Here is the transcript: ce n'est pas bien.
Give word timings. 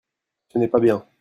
ce 0.49 0.57
n'est 0.57 0.67
pas 0.67 0.79
bien. 0.79 1.05